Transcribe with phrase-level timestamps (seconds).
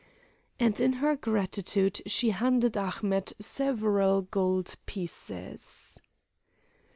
[0.59, 5.99] And in her gratitude she handed Ahmet several gold pieces.